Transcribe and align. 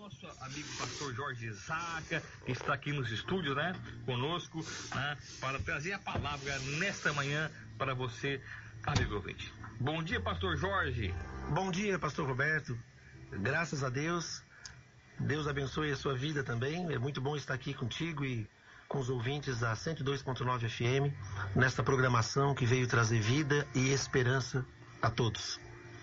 nosso 0.00 0.26
amigo 0.40 0.68
pastor 0.78 1.14
Jorge 1.14 1.52
Zaca, 1.52 2.22
que 2.46 2.52
está 2.52 2.72
aqui 2.72 2.90
nos 2.90 3.12
estúdios, 3.12 3.54
né? 3.54 3.74
Conosco, 4.06 4.64
né? 4.94 5.18
Para 5.38 5.58
trazer 5.58 5.92
a 5.92 5.98
palavra 5.98 6.58
nesta 6.78 7.12
manhã 7.12 7.50
para 7.76 7.94
você, 7.94 8.40
amigo 8.82 9.16
ouvinte. 9.16 9.52
Bom 9.78 10.02
dia, 10.02 10.18
pastor 10.18 10.56
Jorge. 10.56 11.14
Bom 11.50 11.70
dia, 11.70 11.98
pastor 11.98 12.26
Roberto. 12.26 12.78
Graças 13.30 13.84
a 13.84 13.90
Deus. 13.90 14.42
Deus 15.18 15.46
abençoe 15.46 15.90
a 15.90 15.96
sua 15.96 16.14
vida 16.14 16.42
também. 16.42 16.90
É 16.90 16.98
muito 16.98 17.20
bom 17.20 17.36
estar 17.36 17.52
aqui 17.52 17.74
contigo 17.74 18.24
e 18.24 18.48
com 18.88 19.00
os 19.00 19.10
ouvintes 19.10 19.60
da 19.60 19.74
102.9 19.74 20.66
FM, 20.66 21.14
nesta 21.54 21.82
programação 21.82 22.54
que 22.54 22.64
veio 22.64 22.88
trazer 22.88 23.20
vida 23.20 23.68
e 23.74 23.90
esperança 23.90 24.64
a 25.02 25.10
todos. 25.10 25.60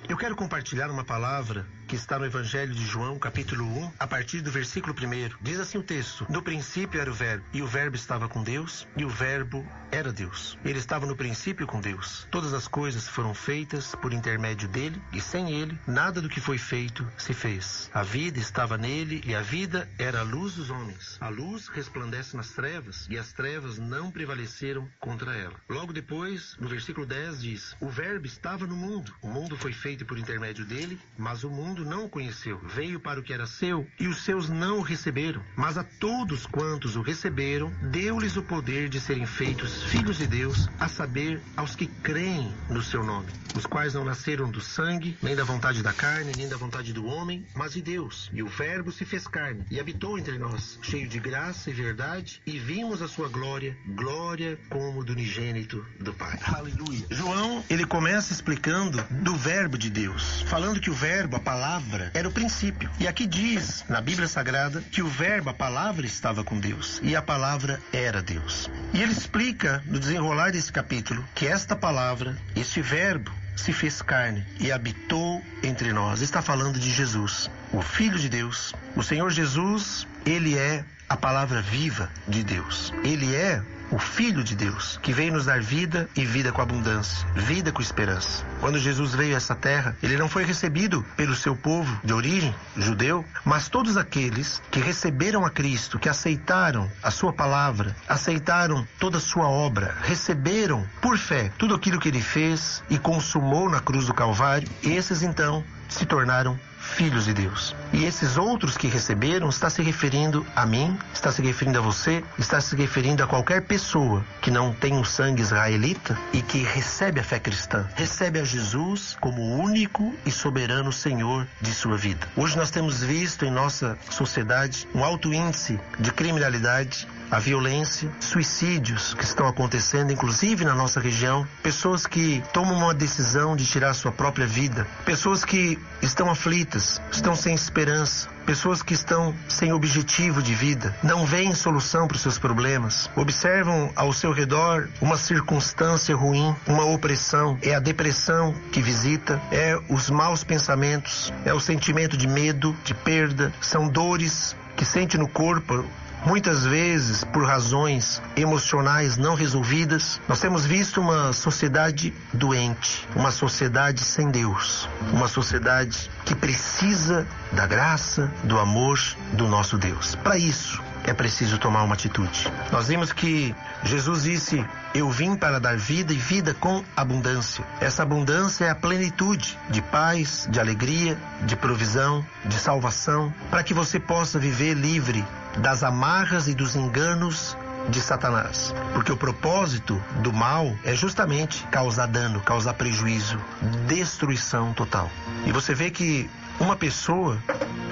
Eu 0.08 0.16
quero 0.16 0.36
compartilhar 0.36 0.92
uma 0.92 1.04
palavra 1.04 1.66
que 1.88 1.96
está 1.96 2.20
no 2.20 2.26
Evangelho 2.26 2.74
de 2.74 2.86
João, 2.86 3.18
capítulo 3.18 3.66
1, 3.66 3.94
a 3.98 4.06
partir 4.06 4.42
do 4.42 4.52
versículo 4.52 4.94
1. 4.94 5.38
Diz 5.42 5.58
assim 5.60 5.78
o 5.78 5.84
texto: 5.84 6.26
No 6.30 6.44
princípio 6.44 7.00
era 7.00 7.10
o 7.10 7.14
Verbo, 7.14 7.46
e 7.54 7.62
o 7.62 7.68
Verbo 7.68 7.96
estava 7.96 8.28
com 8.28 8.44
Deus, 8.44 8.86
e 8.98 9.06
o 9.06 9.10
Verbo 9.10 9.66
era 9.90 10.12
Deus. 10.12 10.58
Ele 10.66 10.78
estava 10.78 11.06
no 11.06 11.16
princípio 11.16 11.66
com 11.66 11.80
Deus. 11.80 12.28
Todas 12.30 12.54
as 12.54 12.68
coisas 12.68 13.08
foram 13.08 13.34
feitas 13.34 13.96
por 13.96 14.12
intermédio 14.12 14.68
dele, 14.68 15.02
e 15.14 15.22
sem 15.22 15.52
ele, 15.52 15.80
nada 15.88 16.22
do 16.22 16.28
que 16.28 16.42
foi 16.42 16.58
feito 16.58 17.08
se 17.18 17.34
fez. 17.34 17.90
A 17.94 18.04
vida 18.04 18.38
estava 18.38 18.78
nele, 18.78 19.24
e 19.26 19.34
a 19.34 19.42
vida 19.42 19.90
era 19.98 20.20
a 20.20 20.24
luz 20.24 20.56
dos 20.56 20.70
homens. 20.70 21.18
A 21.22 21.30
luz 21.30 21.70
resplandece 21.70 22.36
nas 22.36 22.50
trevas, 22.50 23.08
e 23.10 23.18
as 23.18 23.32
trevas 23.32 23.78
não 23.78 24.12
prevaleceram 24.12 24.90
contra 25.00 25.34
ela. 25.34 25.56
Logo 25.70 25.94
depois, 25.94 26.58
no 26.60 26.68
versículo 26.68 27.06
10 27.06 27.42
diz: 27.42 27.78
O 27.80 27.90
Verbo 27.90 28.26
estava 28.26 28.68
no 28.68 28.76
mundo. 28.76 29.14
O 29.22 29.30
mundo 29.30 29.56
foi 29.56 29.72
feito 29.72 30.06
por 30.06 30.18
intermédio 30.18 30.66
dele, 30.66 31.00
mas 31.18 31.46
o 31.46 31.50
mundo 31.50 31.77
não 31.86 32.06
o 32.06 32.10
conheceu. 32.10 32.60
Veio 32.64 33.00
para 33.00 33.20
o 33.20 33.24
que 33.24 33.34
era 33.34 33.46
seu, 33.46 33.88
e 34.00 34.08
os 34.08 34.24
seus 34.24 34.50
não 34.50 34.80
o 34.80 34.82
receberam. 34.82 35.42
Mas 35.56 35.78
a 35.78 35.84
todos 35.84 36.46
quantos 36.46 36.96
o 36.96 37.02
receberam, 37.02 37.72
deu-lhes 37.82 38.38
o 38.38 38.44
poder 38.44 38.90
de 38.90 39.00
serem 39.00 39.26
feitos 39.26 39.84
filhos 39.84 40.18
de 40.18 40.28
Deus, 40.28 40.68
a 40.80 40.88
saber, 40.88 41.42
aos 41.56 41.76
que 41.76 41.88
creem 41.88 42.54
no 42.70 42.82
seu 42.82 43.04
nome, 43.04 43.28
os 43.56 43.66
quais 43.66 43.94
não 43.94 44.04
nasceram 44.04 44.50
do 44.50 44.62
sangue, 44.62 45.18
nem 45.22 45.36
da 45.36 45.44
vontade 45.44 45.84
da 45.84 45.94
carne, 45.94 46.32
nem 46.36 46.48
da 46.48 46.58
vontade 46.58 46.94
do 46.94 47.06
homem, 47.06 47.46
mas 47.56 47.74
de 47.74 47.82
Deus. 47.82 48.30
E 48.34 48.42
o 48.42 48.48
Verbo 48.48 48.92
se 48.92 49.06
fez 49.06 49.28
carne 49.28 49.66
e 49.70 49.80
habitou 49.80 50.18
entre 50.18 50.38
nós, 50.38 50.80
cheio 50.82 51.08
de 51.08 51.20
graça 51.20 51.70
e 51.70 51.74
verdade, 51.74 52.42
e 52.46 52.60
vimos 52.60 53.02
a 53.02 53.08
sua 53.08 53.30
glória, 53.30 53.78
glória 53.88 54.60
como 54.70 55.04
do 55.04 55.14
unigênito 55.14 55.86
do 56.00 56.14
Pai. 56.14 56.40
Aleluia. 56.44 57.06
João, 57.10 57.64
ele 57.70 57.86
começa 57.86 58.34
explicando 58.34 59.04
do 59.10 59.36
Verbo 59.36 59.78
de 59.78 59.90
Deus, 59.90 60.42
falando 60.48 60.80
que 60.80 60.90
o 60.90 60.94
Verbo, 60.94 61.36
a 61.36 61.40
palavra, 61.40 61.67
era 62.14 62.28
o 62.28 62.32
princípio. 62.32 62.90
E 63.00 63.08
aqui 63.08 63.28
diz, 63.28 63.84
na 63.90 64.00
Bíblia 64.00 64.28
Sagrada, 64.28 64.82
que 64.82 65.02
o 65.02 65.08
Verbo, 65.08 65.50
a 65.50 65.54
palavra, 65.54 66.06
estava 66.06 66.44
com 66.44 66.58
Deus 66.60 67.00
e 67.04 67.16
a 67.16 67.22
palavra 67.22 67.82
era 67.92 68.22
Deus. 68.22 68.70
E 68.94 69.02
ele 69.02 69.12
explica 69.12 69.84
no 69.86 70.00
desenrolar 70.00 70.52
desse 70.52 70.72
capítulo 70.72 71.24
que 71.36 71.46
esta 71.46 71.76
palavra, 71.76 72.38
este 72.56 72.82
Verbo, 72.82 73.32
se 73.56 73.74
fez 73.74 74.02
carne 74.02 74.46
e 74.60 74.72
habitou 74.72 75.44
entre 75.62 75.92
nós. 75.92 76.22
Está 76.22 76.42
falando 76.42 76.80
de 76.80 76.90
Jesus, 76.90 77.50
o 77.74 77.82
Filho 77.82 78.18
de 78.18 78.30
Deus. 78.30 78.74
O 78.96 79.04
Senhor 79.04 79.30
Jesus, 79.32 80.08
ele 80.26 80.58
é 80.58 80.86
a 81.10 81.18
palavra 81.18 81.62
viva 81.62 82.10
de 82.28 82.44
Deus. 82.44 82.94
Ele 83.04 83.36
é 83.36 83.62
o 83.90 83.98
Filho 83.98 84.44
de 84.44 84.56
Deus, 84.56 85.00
que 85.02 85.14
veio 85.14 85.34
nos 85.34 85.46
dar 85.46 85.62
vida 85.62 86.10
e 86.16 86.26
vida 86.26 86.52
com 86.52 86.62
abundância, 86.62 87.26
vida 87.36 87.72
com 87.72 87.82
esperança. 87.82 88.46
Quando 88.60 88.80
Jesus 88.80 89.14
veio 89.14 89.34
a 89.34 89.38
essa 89.38 89.56
terra, 89.56 89.96
ele 90.02 90.18
não 90.18 90.28
foi 90.28 90.44
recebido 90.44 91.06
pelo 91.16 91.36
seu 91.36 91.56
povo 91.56 92.00
de 92.04 92.14
origem 92.14 92.56
judeu, 92.76 93.24
mas 93.46 93.70
todos 93.70 93.98
aqueles 93.98 94.62
que 94.72 94.80
receberam 94.80 95.46
a 95.46 95.50
Cristo, 95.50 96.00
que 96.00 96.10
aceitaram 96.10 96.92
a 97.02 97.12
sua 97.12 97.32
palavra, 97.32 97.96
aceitaram 98.08 98.88
toda 99.00 99.18
a 99.18 99.22
sua 99.22 99.48
obra, 99.48 99.96
receberam 100.02 100.88
por 101.02 101.18
fé 101.18 101.52
tudo 101.58 101.76
aquilo 101.76 102.00
que 102.00 102.10
ele 102.10 102.22
fez 102.22 102.84
e 102.90 102.98
consumou 102.98 103.70
na 103.70 103.80
cruz 103.80 104.08
do 104.08 104.14
Calvário, 104.14 104.68
esses 104.84 105.22
então 105.22 105.64
se 105.88 106.06
tornaram 106.06 106.60
filhos 106.88 107.26
de 107.26 107.34
Deus. 107.34 107.76
E 107.92 108.06
esses 108.06 108.38
outros 108.38 108.78
que 108.78 108.88
receberam 108.88 109.50
está 109.50 109.70
se 109.70 109.82
referindo 109.82 110.46
a 110.56 110.66
mim, 110.66 110.98
está 111.14 111.32
se 111.32 111.42
referindo 111.42 111.80
a 111.80 111.82
você, 111.82 112.24
está 112.38 112.62
se 112.62 112.76
referindo 112.76 113.24
a 113.24 113.28
qualquer 113.28 113.62
pessoa 113.64 114.24
que 114.42 114.50
não 114.50 114.74
tem 114.74 114.98
o 114.98 115.06
sangue 115.06 115.42
israelita 115.42 116.18
e 116.34 116.42
que 116.42 116.60
recebe 116.60 117.20
a 117.20 117.24
fé 117.24 117.40
cristã, 117.40 117.86
recebe 117.96 118.40
a 118.40 118.44
Jesus 118.48 119.18
como 119.20 119.42
único 119.62 120.16
e 120.26 120.32
soberano 120.32 120.92
Senhor 120.92 121.48
de 121.62 121.74
sua 121.74 121.98
vida. 121.98 122.28
Hoje 122.36 122.58
nós 122.58 122.72
temos 122.72 123.04
visto 123.04 123.46
em 123.46 123.52
nossa 123.52 123.98
sociedade 124.10 124.88
um 124.96 125.04
alto 125.04 125.34
índice 125.34 125.80
de 126.00 126.12
criminalidade, 126.12 127.08
a 127.30 127.40
violência, 127.40 128.10
suicídios 128.20 129.14
que 129.14 129.24
estão 129.24 129.48
acontecendo, 129.48 130.12
inclusive 130.12 130.64
na 130.64 130.74
nossa 130.74 131.00
região, 131.00 131.48
pessoas 131.62 132.08
que 132.08 132.44
tomam 132.54 132.76
uma 132.78 132.94
decisão 132.94 133.56
de 133.56 133.66
tirar 133.66 133.94
sua 133.94 134.12
própria 134.12 134.48
vida, 134.48 134.88
pessoas 135.06 135.44
que 135.44 135.78
estão 136.02 136.30
aflitas, 136.30 137.02
estão 137.12 137.36
sem 137.36 137.54
esperança, 137.54 138.30
pessoas 138.46 138.82
que 138.82 138.94
estão 138.94 139.36
sem 139.50 139.74
objetivo 139.74 140.42
de 140.42 140.56
vida, 140.56 140.96
não 141.04 141.26
veem 141.26 141.54
solução 141.54 142.08
para 142.08 142.16
os 142.16 142.22
seus 142.22 142.40
problemas, 142.40 143.10
observam 143.16 143.92
ao 143.96 144.14
seu 144.14 144.32
redor 144.32 144.88
uma 145.02 145.18
circunstância 145.18 146.16
ruim, 146.16 146.56
uma 146.66 146.86
opressão, 146.86 147.58
é 147.62 147.76
a 147.76 147.80
depressão 147.80 148.56
que 148.72 148.82
visita, 148.82 149.42
é 149.52 149.78
os 149.90 150.10
maus 150.10 150.44
pensamentos, 150.44 151.34
é 151.44 151.54
o 151.54 151.60
sentimento 151.60 152.16
de 152.16 152.28
medo, 152.28 152.76
de 152.86 152.94
perda, 152.94 153.52
são 153.60 153.90
dores 153.90 154.56
que 154.78 154.86
sente 154.86 155.18
no 155.18 155.28
corpo 155.28 155.84
Muitas 156.28 156.66
vezes, 156.66 157.24
por 157.24 157.46
razões 157.46 158.22
emocionais 158.36 159.16
não 159.16 159.34
resolvidas, 159.34 160.20
nós 160.28 160.42
temos 160.42 160.66
visto 160.66 161.00
uma 161.00 161.32
sociedade 161.32 162.14
doente, 162.34 163.08
uma 163.16 163.32
sociedade 163.32 164.02
sem 164.02 164.30
Deus, 164.30 164.90
uma 165.14 165.30
sociedade 165.30 166.12
que 166.26 166.36
precisa 166.36 167.26
da 167.54 167.66
graça, 167.66 168.30
do 168.44 168.60
amor 168.60 169.00
do 169.32 169.48
nosso 169.48 169.78
Deus. 169.78 170.16
Para 170.16 170.38
isso, 170.38 170.84
é 171.06 171.14
preciso 171.14 171.58
tomar 171.58 171.84
uma 171.84 171.94
atitude. 171.94 172.52
Nós 172.74 172.90
vimos 172.90 173.14
que 173.14 173.56
Jesus 173.86 174.24
disse: 174.24 174.66
Eu 174.94 175.10
vim 175.10 175.34
para 175.34 175.62
dar 175.62 175.78
vida 175.78 176.12
e 176.12 176.18
vida 176.18 176.54
com 176.54 176.84
abundância. 176.94 177.64
Essa 177.80 178.04
abundância 178.04 178.66
é 178.66 178.70
a 178.70 178.76
plenitude 178.76 179.58
de 179.70 179.82
paz, 179.82 180.46
de 180.52 180.60
alegria, 180.60 181.18
de 181.44 181.56
provisão, 181.56 182.26
de 182.44 182.56
salvação, 182.56 183.34
para 183.50 183.64
que 183.64 183.74
você 183.74 183.98
possa 183.98 184.38
viver 184.38 184.74
livre 184.74 185.26
das 185.60 185.84
amarras 185.84 186.48
e 186.48 186.54
dos 186.54 186.76
enganos 186.76 187.58
de 187.90 188.02
Satanás. 188.02 188.74
Porque 188.94 189.12
o 189.12 189.18
propósito 189.18 190.02
do 190.22 190.34
mal 190.34 190.76
é 190.84 190.96
justamente 190.96 191.64
causar 191.68 192.08
dano, 192.08 192.42
causar 192.42 192.74
prejuízo, 192.74 193.40
destruição 193.88 194.74
total. 194.74 195.10
E 195.46 195.52
você 195.52 195.74
vê 195.74 195.90
que 195.90 196.30
uma 196.60 196.76
pessoa 196.76 197.38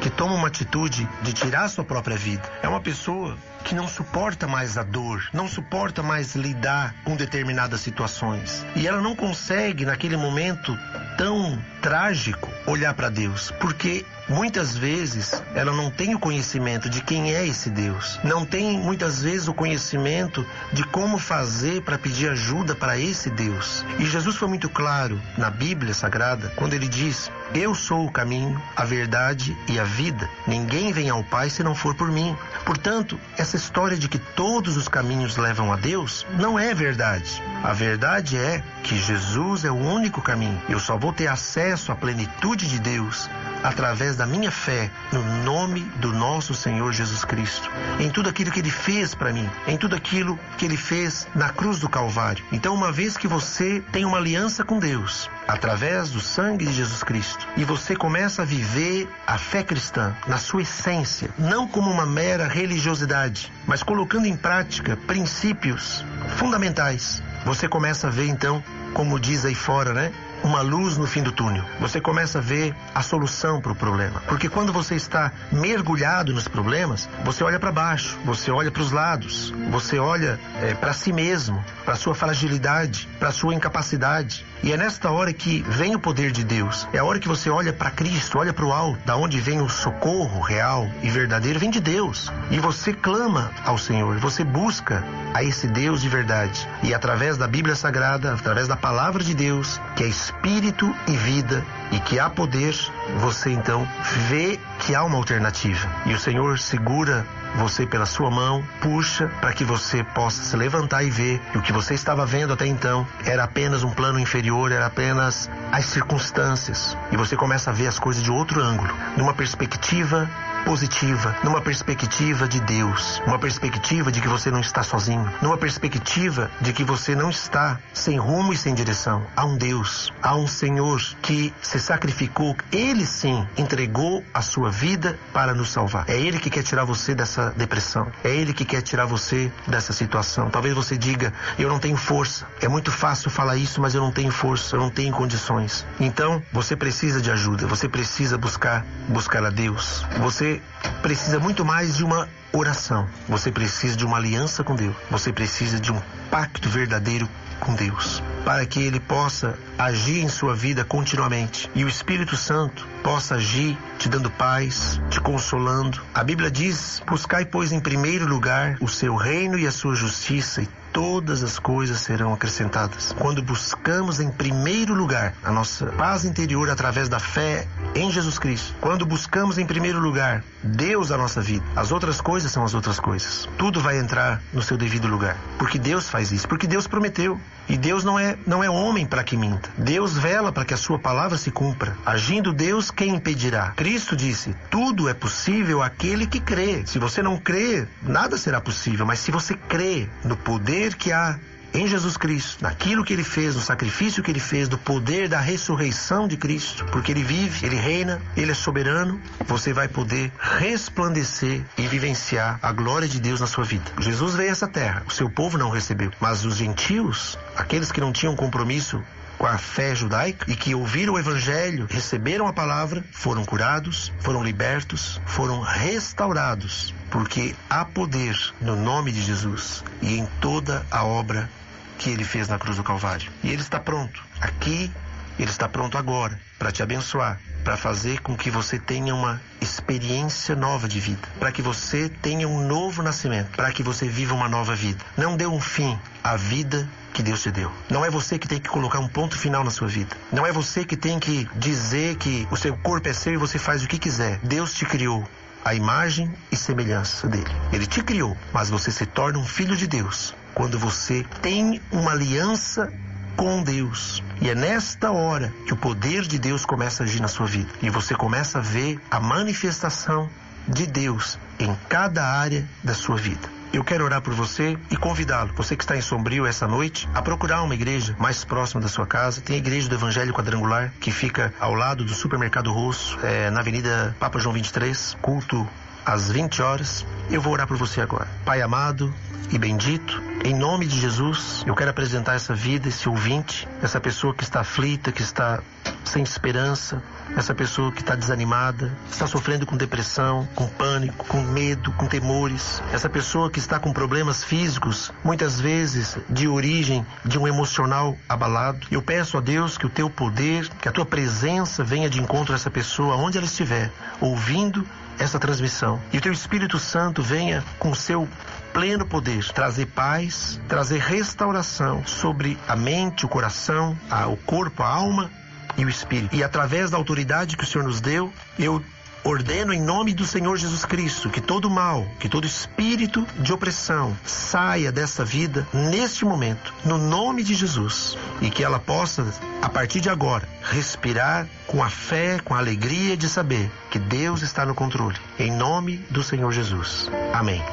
que 0.02 0.10
toma 0.10 0.34
uma 0.34 0.48
atitude 0.48 1.08
de 1.22 1.34
tirar 1.34 1.68
sua 1.70 1.84
própria 1.84 2.18
vida 2.18 2.44
é 2.62 2.68
uma 2.68 2.82
pessoa 2.82 3.38
que 3.64 3.74
não 3.74 3.88
suporta 3.88 4.48
mais 4.48 4.78
a 4.78 4.84
dor, 4.84 5.28
não 5.34 5.48
suporta 5.48 6.04
mais 6.04 6.36
lidar 6.36 6.94
com 7.04 7.16
determinadas 7.16 7.82
situações. 7.82 8.66
E 8.76 8.88
ela 8.88 9.02
não 9.02 9.16
consegue, 9.16 9.86
naquele 9.86 10.18
momento 10.18 10.78
tão 11.18 11.58
trágico, 11.82 12.50
olhar 12.68 12.94
para 12.94 13.10
Deus, 13.10 13.52
porque 13.60 14.06
Muitas 14.28 14.76
vezes 14.76 15.44
ela 15.54 15.72
não 15.72 15.92
tem 15.92 16.16
o 16.16 16.20
conhecimento 16.20 16.90
de 16.90 17.00
quem 17.02 17.36
é 17.36 17.46
esse 17.46 17.70
Deus, 17.70 18.20
não 18.24 18.44
tem 18.44 18.80
muitas 18.80 19.22
vezes 19.22 19.48
o 19.48 19.54
conhecimento 19.54 20.44
de 20.74 20.84
como 20.84 21.20
fazer 21.20 21.84
para 21.84 21.98
pedir 21.98 22.30
ajuda 22.30 22.74
para 22.74 22.98
esse 22.98 23.30
Deus. 23.30 23.86
E 24.00 24.06
Jesus 24.06 24.36
foi 24.36 24.48
muito 24.48 24.68
claro 24.68 25.22
na 25.38 25.52
Bíblia 25.52 25.94
Sagrada 25.94 26.52
quando 26.56 26.74
ele 26.74 26.88
diz: 26.88 27.32
Eu 27.54 27.76
sou 27.76 28.08
o 28.08 28.12
caminho, 28.12 28.60
a 28.76 28.84
verdade 28.84 29.56
e 29.68 29.80
a 29.80 29.84
vida. 29.84 30.28
Ninguém 30.48 30.92
vem 30.92 31.10
ao 31.10 31.24
Pai 31.24 31.52
se 31.52 31.62
não 31.62 31.76
for 31.76 31.94
por 31.94 32.12
mim. 32.12 32.36
Portanto, 32.66 33.20
essa 33.38 33.56
história 33.56 33.96
de 33.96 34.10
que 34.10 34.18
todos 34.18 34.76
os 34.76 34.88
caminhos 34.88 35.38
levam 35.38 35.72
a 35.72 35.76
Deus 35.76 36.26
não 36.40 36.58
é 36.58 36.74
verdade. 36.74 37.44
A 37.64 37.74
verdade 37.74 38.38
é 38.38 38.64
que 38.82 38.98
Jesus 38.98 39.66
é 39.66 39.70
o 39.70 39.76
único 39.76 40.20
caminho. 40.20 40.60
Eu 40.68 40.80
só 40.80 40.98
vou 40.98 41.14
ter 41.14 41.28
acesso 41.28 41.92
à 41.92 41.96
plenitude 41.96 42.68
de 42.68 42.80
Deus 42.80 43.30
através 43.66 44.16
da 44.16 44.28
minha 44.28 44.52
fé 44.52 44.92
no 45.12 45.24
nome 45.44 45.82
do 45.96 46.14
nosso 46.14 46.54
Senhor 46.54 46.94
Jesus 46.94 47.26
Cristo, 47.26 47.70
em 48.00 48.12
tudo 48.12 48.30
aquilo 48.30 48.52
que 48.52 48.60
ele 48.60 48.70
fez 48.70 49.16
para 49.16 49.34
mim, 49.34 49.50
em 49.68 49.76
tudo 49.76 49.96
aquilo 49.96 50.40
que 50.56 50.66
ele 50.66 50.78
fez 50.78 51.28
na 51.34 51.50
cruz 51.50 51.80
do 51.80 51.90
Calvário. 51.90 52.46
Então, 52.52 52.76
uma 52.76 52.92
vez 52.92 53.18
que 53.18 53.28
você 53.28 53.82
tem 53.92 54.06
uma 54.06 54.18
aliança 54.18 54.64
com 54.64 54.78
Deus, 54.78 55.30
através 55.48 56.12
do 56.12 56.22
sangue 56.22 56.66
de 56.66 56.74
Jesus 56.74 57.04
Cristo, 57.04 57.48
e 57.58 57.64
você 57.64 57.96
começa 57.96 58.44
a 58.44 58.46
viver 58.46 59.10
a 59.26 59.38
fé 59.38 59.64
cristã 59.64 60.16
na 60.28 60.38
sua 60.38 60.62
essência, 60.62 61.32
não 61.38 61.68
como 61.68 61.90
uma 61.90 62.06
mera 62.06 62.48
religiosidade, 62.48 63.52
mas 63.66 63.82
colocando 63.82 64.28
em 64.28 64.38
prática 64.38 64.96
princípios 65.08 66.06
fundamentais, 66.38 67.24
você 67.44 67.68
começa 67.68 68.08
a 68.08 68.12
ver 68.12 68.28
então 68.28 68.64
como 68.94 69.20
diz 69.20 69.44
aí 69.44 69.54
fora, 69.54 69.94
né? 69.94 70.12
Uma 70.44 70.62
luz 70.62 70.98
no 70.98 71.08
fim 71.08 71.24
do 71.24 71.32
túnel. 71.32 71.64
Você 71.80 72.00
começa 72.00 72.40
a 72.40 72.42
ver 72.42 72.76
a 72.94 73.02
solução 73.02 73.62
para 73.62 73.72
o 73.72 73.76
problema. 73.76 74.22
Porque 74.28 74.50
quando 74.50 74.72
você 74.72 74.96
está 74.96 75.32
mergulhado 75.52 76.34
nos 76.34 76.48
problemas, 76.48 77.10
você 77.24 77.44
olha 77.44 77.60
para 77.60 77.72
baixo, 77.72 78.18
você 78.26 78.52
olha 78.52 78.72
para 78.72 78.82
os 78.82 78.92
lados, 78.92 79.54
você 79.70 80.00
olha 80.00 80.40
é, 80.62 80.74
para 80.74 80.94
si 80.94 81.12
mesmo, 81.12 81.64
para 81.84 81.96
sua 81.96 82.16
fragilidade, 82.16 83.08
para 83.20 83.32
sua 83.32 83.54
incapacidade. 83.54 84.46
E 84.66 84.74
é 84.74 84.78
nesta 84.78 85.12
hora 85.12 85.32
que 85.32 85.64
vem 85.70 85.96
o 85.96 86.00
poder 86.00 86.32
de 86.32 86.44
Deus. 86.44 86.88
É 86.92 86.98
a 86.98 87.06
hora 87.06 87.20
que 87.20 87.28
você 87.28 87.52
olha 87.52 87.72
para 87.72 87.92
Cristo, 87.92 88.40
olha 88.40 88.52
para 88.52 88.66
o 88.66 88.74
alto, 88.74 89.00
da 89.06 89.16
onde 89.16 89.40
vem 89.40 89.62
o 89.62 89.70
socorro 89.70 90.42
real 90.42 90.90
e 91.04 91.10
verdadeiro, 91.12 91.60
vem 91.60 91.70
de 91.70 91.80
Deus. 91.80 92.34
E 92.50 92.58
você 92.58 92.92
clama 92.92 93.52
ao 93.64 93.78
Senhor, 93.78 94.18
você 94.18 94.44
busca 94.44 95.04
a 95.36 95.44
esse 95.44 95.68
Deus 95.68 96.02
de 96.02 96.10
verdade. 96.10 96.68
E 96.82 96.96
através 96.96 97.38
da 97.38 97.48
Bíblia 97.48 97.76
Sagrada, 97.76 98.34
através 98.34 98.68
da 98.68 98.76
palavra 98.76 99.24
de 99.24 99.36
Deus, 99.36 99.80
que 99.96 100.04
é 100.04 100.08
espírito 100.08 100.92
e 101.08 101.16
vida 101.16 101.64
e 101.92 102.00
que 102.00 102.18
há 102.18 102.28
poder, 102.28 102.76
você 103.20 103.52
então 103.52 103.88
vê 104.28 104.60
que 104.80 104.96
há 104.96 105.04
uma 105.04 105.18
alternativa. 105.18 105.88
E 106.08 106.14
o 106.16 106.20
Senhor 106.20 106.58
segura 106.58 107.24
você 107.56 107.86
pela 107.86 108.06
sua 108.06 108.30
mão, 108.30 108.64
puxa 108.82 109.28
para 109.40 109.54
que 109.54 109.64
você 109.64 110.04
possa 110.04 110.44
se 110.44 110.56
levantar 110.56 111.04
e 111.04 111.10
ver 111.10 111.42
o 111.56 111.62
que 111.62 111.72
você 111.72 111.94
estava 111.94 112.26
vendo 112.26 112.54
até 112.54 112.66
então 112.66 113.08
era 113.26 113.44
apenas 113.44 113.84
um 113.84 113.92
plano 113.92 114.20
inferior, 114.20 114.72
era 114.72 114.86
apenas 114.86 115.50
as 115.72 115.86
circunstâncias. 115.86 116.98
E 117.12 117.18
você 117.18 117.36
começa 117.36 117.70
a 117.70 117.74
ver 117.74 117.88
as 117.88 118.00
coisas 118.00 118.22
de 118.24 118.32
outro 118.32 118.62
ângulo, 118.62 118.94
numa 119.18 119.34
perspectiva 119.34 120.30
positiva, 120.66 121.36
numa 121.44 121.62
perspectiva 121.62 122.48
de 122.48 122.60
Deus, 122.60 123.22
uma 123.26 123.38
perspectiva 123.38 124.12
de 124.12 124.20
que 124.20 124.28
você 124.28 124.50
não 124.50 124.60
está 124.60 124.82
sozinho, 124.82 125.32
numa 125.42 125.58
perspectiva 125.58 126.50
de 126.60 126.74
que 126.74 126.84
você 126.84 127.16
não 127.16 127.30
está 127.30 127.80
sem 127.94 128.18
rumo 128.18 128.52
e 128.52 128.58
sem 128.58 128.74
direção. 128.74 129.24
Há 129.36 129.46
um 129.46 129.56
Deus, 129.56 130.12
há 130.22 130.36
um 130.36 130.48
Senhor 130.48 131.00
que 131.22 131.54
se 131.62 131.80
sacrificou, 131.80 132.58
ele 132.72 133.06
sim 133.06 133.48
entregou 133.56 134.24
a 134.34 134.42
sua 134.42 134.72
vida 134.72 135.18
para 135.32 135.54
nos 135.54 135.70
salvar. 135.70 136.06
É 136.10 136.20
ele 136.20 136.40
que 136.40 136.50
quer 136.50 136.64
tirar 136.64 136.84
você 136.84 137.14
dessa 137.14 137.52
depressão, 137.56 138.12
é 138.24 138.36
ele 138.36 138.52
que 138.52 138.66
quer 138.66 138.82
tirar 138.82 139.06
você 139.06 139.52
dessa 139.68 139.94
situação. 139.94 140.50
Talvez 140.50 140.74
você 140.74 140.98
diga: 140.98 141.32
"Eu 141.60 141.70
não 141.70 141.78
tenho 141.78 141.96
força". 141.96 142.48
É 142.60 142.68
muito 142.68 142.92
fácil 142.92 143.30
falar 143.30 143.56
isso, 143.56 143.80
mas 143.80 143.94
eu 143.94 144.02
não 144.02 144.12
tenho 144.12 144.32
força, 144.32 144.76
eu 144.76 144.80
não 144.80 144.90
tenho 144.90 145.14
condições. 145.14 145.86
Então, 146.00 146.42
você 146.52 146.76
precisa 146.76 147.22
de 147.22 147.30
ajuda, 147.30 147.68
você 147.68 147.88
precisa 147.88 148.36
buscar 148.38 148.84
buscar 149.08 149.46
a 149.46 149.50
Deus. 149.50 150.04
Você 150.20 150.55
precisa 151.02 151.40
muito 151.40 151.64
mais 151.64 151.96
de 151.96 152.04
uma 152.04 152.28
oração. 152.52 153.08
Você 153.28 153.52
precisa 153.52 153.96
de 153.96 154.06
uma 154.06 154.18
aliança 154.18 154.64
com 154.64 154.76
Deus. 154.76 154.96
Você 155.10 155.32
precisa 155.32 155.80
de 155.80 155.92
um 155.92 156.02
pacto 156.30 156.70
verdadeiro 156.70 157.30
com 157.60 157.74
Deus, 157.74 158.22
para 158.44 158.66
que 158.66 158.80
ele 158.80 159.00
possa 159.00 159.58
agir 159.78 160.20
em 160.20 160.28
sua 160.28 160.54
vida 160.54 160.84
continuamente 160.84 161.70
e 161.74 161.84
o 161.84 161.88
Espírito 161.88 162.36
Santo 162.36 162.88
possa 163.02 163.36
agir 163.36 163.78
te 163.98 164.10
dando 164.10 164.30
paz, 164.30 165.00
te 165.10 165.20
consolando. 165.22 166.02
A 166.14 166.24
Bíblia 166.24 166.52
diz: 166.52 167.02
"Buscai 167.08 167.46
pois 167.46 167.72
em 167.72 167.80
primeiro 167.80 168.28
lugar 168.28 168.78
o 168.82 168.88
seu 168.88 169.16
reino 169.16 169.58
e 169.58 169.66
a 169.66 169.72
sua 169.72 169.96
justiça 169.96 170.62
e 170.62 170.70
todas 170.96 171.44
as 171.44 171.60
coisas 171.60 172.00
serão 172.00 172.34
acrescentadas. 172.34 173.14
Quando 173.20 173.42
buscamos 173.42 174.22
em 174.22 174.32
primeiro 174.32 174.94
lugar 174.94 175.34
a 175.44 175.52
nossa 175.52 175.88
paz 175.88 176.24
interior 176.24 176.70
através 176.70 177.10
da 177.10 177.20
fé 177.20 177.68
em 177.94 178.10
Jesus 178.10 178.40
Cristo, 178.40 178.74
quando 178.80 179.06
buscamos 179.06 179.58
em 179.58 179.66
primeiro 179.66 180.00
lugar 180.00 180.42
Deus 180.64 181.10
na 181.10 181.18
nossa 181.18 181.42
vida, 181.42 181.66
as 181.76 181.92
outras 181.92 182.22
coisas 182.22 182.50
são 182.50 182.64
as 182.64 182.74
outras 182.74 182.98
coisas. 182.98 183.50
Tudo 183.58 183.82
vai 183.82 184.00
entrar 184.00 184.42
no 184.54 184.62
seu 184.62 184.78
devido 184.78 185.06
lugar, 185.06 185.38
porque 185.60 185.78
Deus 185.78 186.10
faz 186.10 186.32
isso, 186.32 186.48
porque 186.48 186.66
Deus 186.66 186.88
prometeu. 186.88 187.38
E 187.68 187.78
Deus 187.78 188.04
não 188.04 188.18
é 188.20 188.38
não 188.46 188.64
é 188.64 188.70
homem 188.70 189.08
para 189.08 189.24
que 189.24 189.36
minta. 189.36 189.70
Deus 189.76 190.16
vela 190.16 190.52
para 190.52 190.64
que 190.64 190.74
a 190.74 190.78
sua 190.78 191.00
palavra 191.00 191.36
se 191.36 191.50
cumpra. 191.50 191.98
Agindo 192.06 192.54
Deus, 192.54 192.92
quem 192.92 193.16
impedirá? 193.16 193.74
Cristo 193.76 194.16
disse: 194.16 194.56
"Tudo 194.70 195.10
é 195.10 195.16
possível 195.16 195.82
àquele 195.82 196.28
que 196.28 196.40
crê". 196.40 196.84
Se 196.86 197.00
você 197.00 197.24
não 197.24 197.38
crê, 197.38 197.88
nada 198.04 198.38
será 198.38 198.62
possível, 198.62 199.06
mas 199.06 199.20
se 199.20 199.32
você 199.32 199.56
crê 199.56 200.08
no 200.24 200.38
poder 200.38 200.85
que 200.94 201.12
há 201.12 201.40
em 201.76 201.88
Jesus 201.88 202.16
Cristo, 202.16 202.64
naquilo 202.64 203.04
que 203.04 203.12
ele 203.12 203.24
fez, 203.24 203.56
no 203.56 203.62
sacrifício 203.62 204.24
que 204.24 204.32
ele 204.32 204.40
fez, 204.40 204.70
do 204.70 204.78
poder 204.78 205.28
da 205.28 205.40
ressurreição 205.40 206.28
de 206.28 206.38
Cristo, 206.38 206.86
porque 206.86 207.12
ele 207.12 207.24
vive, 207.24 207.66
ele 207.66 207.76
reina, 207.76 208.22
ele 208.38 208.52
é 208.52 208.56
soberano, 208.56 209.20
você 209.46 209.74
vai 209.74 209.88
poder 209.88 210.32
resplandecer 210.40 211.62
e 211.78 211.88
vivenciar 211.88 212.60
a 212.62 212.72
glória 212.72 213.08
de 213.08 213.20
Deus 213.20 213.42
na 213.42 213.48
sua 213.48 213.66
vida. 213.66 213.92
Jesus 214.00 214.36
veio 214.36 214.50
a 214.50 214.52
essa 214.52 214.68
terra, 214.68 215.04
o 215.08 215.12
seu 215.12 215.30
povo 215.30 215.58
não 215.58 215.70
recebeu, 215.70 216.12
mas 216.20 216.46
os 216.46 216.56
gentios, 216.56 217.38
aqueles 217.58 217.92
que 217.92 218.00
não 218.00 218.14
tinham 218.14 218.36
compromisso 218.36 219.04
com 219.38 219.46
a 219.46 219.58
fé 219.58 219.94
judaica 219.94 220.50
e 220.50 220.56
que 220.56 220.74
ouviram 220.74 221.16
o 221.16 221.20
evangelho, 221.20 221.88
receberam 221.90 222.48
a 222.48 222.54
palavra, 222.54 223.04
foram 223.12 223.44
curados, 223.44 224.14
foram 224.20 224.42
libertos, 224.42 225.20
foram 225.26 225.60
restaurados, 225.60 226.94
porque 227.16 227.56
há 227.70 227.86
poder 227.86 228.38
no 228.60 228.76
nome 228.76 229.10
de 229.10 229.22
Jesus 229.22 229.86
e 230.02 230.18
em 230.18 230.26
toda 230.42 230.86
a 230.92 231.06
obra 231.06 231.50
que 231.98 232.10
ele 232.10 232.26
fez 232.26 232.50
na 232.50 232.60
cruz 232.60 232.76
do 232.76 232.84
Calvário. 232.84 233.32
E 233.42 233.52
ele 233.52 233.62
está 233.62 233.80
pronto. 233.80 234.22
Aqui, 234.42 234.92
ele 235.40 235.50
está 235.50 235.70
pronto 235.70 235.98
agora 235.98 236.38
para 236.60 236.74
te 236.74 236.84
abençoar, 236.84 237.40
para 237.64 237.78
fazer 237.78 238.20
com 238.20 238.36
que 238.36 238.52
você 238.52 238.78
tenha 238.78 239.16
uma 239.16 239.42
experiência 239.62 240.58
nova 240.58 240.90
de 240.90 241.00
vida, 241.00 241.26
para 241.40 241.54
que 241.54 241.62
você 241.62 242.10
tenha 242.10 242.50
um 242.50 242.68
novo 242.68 243.02
nascimento, 243.02 243.50
para 243.56 243.72
que 243.72 243.82
você 243.82 244.10
viva 244.10 244.36
uma 244.36 244.50
nova 244.50 244.76
vida. 244.76 245.02
Não 245.16 245.38
dê 245.38 245.48
um 245.48 245.62
fim 245.62 245.98
à 246.22 246.36
vida 246.36 246.86
que 247.14 247.24
Deus 247.24 247.42
te 247.42 247.50
deu. 247.50 247.72
Não 247.90 248.04
é 248.04 248.10
você 248.10 248.38
que 248.38 248.46
tem 248.46 248.60
que 248.60 248.68
colocar 248.68 249.00
um 249.00 249.08
ponto 249.08 249.38
final 249.38 249.64
na 249.64 249.72
sua 249.72 249.88
vida. 249.88 250.18
Não 250.34 250.46
é 250.46 250.52
você 250.52 250.84
que 250.84 250.98
tem 250.98 251.18
que 251.18 251.48
dizer 251.56 252.18
que 252.18 252.46
o 252.52 252.58
seu 252.58 252.76
corpo 252.76 253.08
é 253.08 253.14
seu 253.14 253.36
e 253.36 253.38
você 253.38 253.58
faz 253.58 253.86
o 253.86 253.88
que 253.88 253.98
quiser. 253.98 254.38
Deus 254.44 254.74
te 254.74 254.86
criou 254.86 255.26
a 255.66 255.74
imagem 255.74 256.32
e 256.52 256.56
semelhança 256.56 257.28
dele. 257.28 257.50
Ele 257.74 257.88
te 257.88 258.04
criou, 258.04 258.38
mas 258.54 258.70
você 258.70 258.92
se 258.92 259.08
torna 259.08 259.40
um 259.40 259.46
filho 259.46 259.76
de 259.76 259.88
Deus 259.88 260.36
quando 260.54 260.78
você 260.78 261.26
tem 261.42 261.82
uma 261.92 262.12
aliança 262.12 262.94
com 263.36 263.64
Deus. 263.64 264.24
E 264.40 264.50
é 264.50 264.54
nesta 264.54 265.12
hora 265.12 265.52
que 265.66 265.74
o 265.74 265.78
poder 265.78 266.22
de 266.22 266.38
Deus 266.38 266.64
começa 266.66 267.02
a 267.02 267.06
agir 267.06 267.20
na 267.20 267.28
sua 267.28 267.48
vida. 267.48 267.70
E 267.82 267.90
você 267.90 268.14
começa 268.14 268.60
a 268.60 268.62
ver 268.62 269.00
a 269.10 269.20
manifestação 269.20 270.30
de 270.68 270.86
Deus 270.86 271.40
em 271.60 271.76
cada 271.90 272.24
área 272.24 272.64
da 272.84 272.94
sua 272.94 273.18
vida. 273.18 273.55
Eu 273.74 273.84
quero 273.84 274.06
orar 274.06 274.22
por 274.22 274.34
você 274.34 274.78
e 274.90 274.96
convidá-lo, 274.96 275.54
você 275.56 275.76
que 275.76 275.84
está 275.84 275.98
em 275.98 276.02
Sombrio 276.02 276.46
essa 276.46 276.68
noite, 276.68 277.10
a 277.14 277.22
procurar 277.22 277.62
uma 277.64 277.74
igreja 277.74 278.16
mais 278.18 278.44
próxima 278.44 278.82
da 278.82 278.88
sua 278.88 279.06
casa. 279.06 279.42
Tem 279.42 279.56
a 279.56 279.60
igreja 279.60 279.90
do 279.90 279.96
Evangelho 279.96 280.34
Quadrangular, 280.34 280.94
que 281.00 281.12
fica 281.12 281.54
ao 281.60 281.74
lado 281.74 282.06
do 282.06 282.14
Supermercado 282.14 282.72
Rosso, 282.72 283.18
é, 283.24 283.50
na 283.50 283.60
Avenida 283.60 284.16
Papa 284.20 284.40
João 284.40 284.54
23, 284.54 285.18
culto 285.22 285.68
às 286.06 286.32
20 286.32 286.62
horas. 286.62 287.06
Eu 287.30 287.42
vou 287.42 287.54
orar 287.54 287.68
por 287.68 287.78
você 287.78 288.00
agora. 288.00 288.28
Pai 288.46 288.62
amado 288.62 289.14
e 289.52 289.58
bendito, 289.58 290.22
em 290.44 290.54
nome 290.54 290.86
de 290.86 291.00
Jesus, 291.00 291.64
eu 291.68 291.76
quero 291.76 291.92
apresentar 291.92 292.36
essa 292.36 292.54
vida, 292.54 292.88
esse 292.88 293.08
ouvinte, 293.08 293.68
essa 293.82 294.00
pessoa 294.00 294.34
que 294.34 294.44
está 294.44 294.62
aflita, 294.62 295.12
que 295.12 295.22
está 295.22 295.62
sem 296.04 296.24
esperança, 296.24 297.02
essa 297.36 297.54
pessoa 297.54 297.92
que 297.92 298.02
está 298.02 298.16
desanimada, 298.16 298.92
está 299.10 299.28
sofrendo 299.28 299.66
com 299.66 299.76
depressão, 299.76 300.48
com 300.56 300.68
pânico, 300.68 301.26
com 301.26 301.42
medo, 301.42 301.92
com 301.94 302.08
temores, 302.08 302.82
essa 302.92 303.10
pessoa 303.10 303.50
que 303.50 303.60
está 303.60 303.80
com 303.80 303.92
problemas 303.92 304.44
físicos, 304.44 305.12
muitas 305.24 305.60
vezes 305.60 306.18
de 306.30 306.48
origem 306.48 307.06
de 307.24 307.38
um 307.38 307.48
emocional 307.48 308.18
abalado. 308.28 308.88
Eu 308.92 309.02
peço 309.02 309.38
a 309.38 309.42
Deus 309.42 309.78
que 309.78 309.86
o 309.86 309.90
teu 309.90 310.10
poder, 310.10 310.70
que 310.82 310.88
a 310.88 310.92
tua 310.92 311.06
presença 311.06 311.84
venha 311.84 312.10
de 312.10 312.22
encontro 312.22 312.54
a 312.54 312.56
essa 312.56 312.70
pessoa, 312.70 313.16
onde 313.16 313.38
ela 313.38 313.48
estiver, 313.48 313.92
ouvindo 314.22 314.86
essa 315.18 315.40
transmissão. 315.40 316.00
E 316.12 316.18
o 316.18 316.22
teu 316.22 316.32
Espírito 316.32 316.78
Santo 316.78 317.22
venha 317.22 317.64
com 317.80 317.92
o 317.92 317.96
seu 317.96 318.28
pleno 318.74 319.06
poder 319.06 319.46
trazer 319.54 319.86
paz, 319.88 320.60
trazer 320.68 321.00
restauração 321.00 322.06
sobre 322.06 322.58
a 322.68 322.76
mente, 322.76 323.26
o 323.26 323.30
coração, 323.30 323.98
a, 324.12 324.28
o 324.28 324.36
corpo, 324.36 324.84
a 324.84 324.88
alma 324.88 325.32
e 325.78 325.86
o 325.86 325.90
espírito. 325.90 326.36
E 326.36 326.44
através 326.44 326.92
da 326.92 326.98
autoridade 326.98 327.58
que 327.58 327.64
o 327.64 327.68
Senhor 327.68 327.84
nos 327.84 328.02
deu, 328.02 328.32
eu 328.58 328.84
ordeno 329.26 329.74
em 329.74 329.82
nome 329.82 330.14
do 330.14 330.26
Senhor 330.26 330.56
Jesus 330.56 330.86
Cristo 330.86 331.32
que 331.32 331.42
todo 331.42 331.70
mal, 331.70 332.08
que 332.20 332.30
todo 332.30 332.46
espírito 332.46 333.26
de 333.40 333.52
opressão 333.52 334.16
saia 334.24 334.92
dessa 334.92 335.26
vida 335.26 335.68
neste 335.74 336.24
momento, 336.24 336.72
no 336.86 337.00
nome 337.00 337.44
de 337.44 337.56
Jesus, 337.56 338.16
e 338.40 338.52
que 338.52 338.64
ela 338.64 338.80
possa, 338.80 339.26
a 339.62 339.68
partir 339.68 340.00
de 340.00 340.10
agora, 340.10 340.48
respirar 340.62 341.48
com 341.66 341.84
a 341.84 341.90
fé, 341.90 342.40
com 342.40 342.54
a 342.54 342.60
alegria 342.60 343.18
de 343.18 343.28
saber 343.28 343.72
que 343.90 343.98
Deus 343.98 344.44
está 344.44 344.64
no 344.64 344.76
controle. 344.76 345.18
Em 345.40 345.52
nome 345.52 345.98
do 346.12 346.22
Senhor 346.22 346.52
Jesus. 346.52 347.10
Amém. 347.34 347.66